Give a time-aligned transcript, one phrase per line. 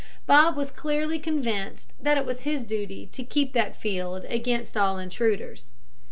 [0.25, 4.97] Bob was clearly convinced that it was his duty to keep that field against all
[4.97, 5.69] intruders.